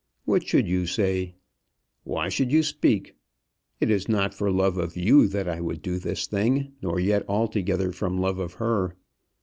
What 0.25 0.47
should 0.47 0.67
you 0.67 0.87
say? 0.87 1.35
Why 2.05 2.27
should 2.27 2.51
you 2.51 2.63
speak? 2.63 3.13
It 3.79 3.91
is 3.91 4.09
not 4.09 4.33
for 4.33 4.49
love 4.49 4.79
of 4.79 4.97
you 4.97 5.27
that 5.27 5.47
I 5.47 5.61
would 5.61 5.83
do 5.83 5.99
this 5.99 6.25
thing; 6.25 6.71
nor 6.81 6.99
yet 6.99 7.23
altogether 7.27 7.91
from 7.91 8.17
love 8.17 8.39
of 8.39 8.53
her. 8.53 8.95